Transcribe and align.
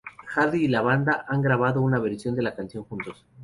Hardy 0.29 0.65
y 0.65 0.67
la 0.67 0.81
banda 0.81 1.25
han 1.29 1.43
grabado 1.43 1.79
una 1.79 1.99
versión 1.99 2.33
de 2.33 2.41
la 2.41 2.55
canción 2.55 2.83
juntos. 2.85 3.23